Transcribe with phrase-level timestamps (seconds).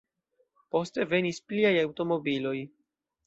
[0.75, 2.57] Poste venis pliaj aŭtomobiloj.